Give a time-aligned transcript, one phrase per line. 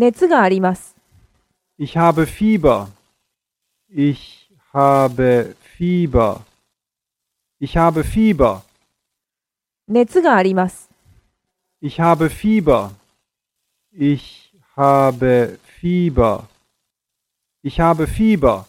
[0.00, 0.94] 熱があります。
[1.76, 2.86] Ich habe Fieber.
[3.90, 6.42] Ich habe Fieber.
[7.58, 8.62] Ich habe Fieber.
[9.88, 10.88] 熱があります。
[11.82, 12.92] Ich habe Fieber.
[13.92, 16.44] Ich habe Fieber.
[17.64, 18.66] Ich habe Fieber.